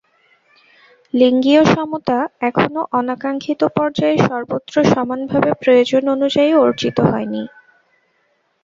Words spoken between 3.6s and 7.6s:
পর্যায়ে সর্বত্র সমানভাবে প্রয়োজন অনুযায়ী অর্জিত হয়নি।